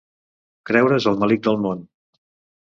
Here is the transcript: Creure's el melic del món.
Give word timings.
Creure's 0.69 1.07
el 1.11 1.19
melic 1.25 1.45
del 1.49 1.61
món. 1.67 1.85